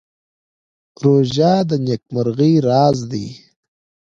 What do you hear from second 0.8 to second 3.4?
روژه د نېکمرغۍ راز دی.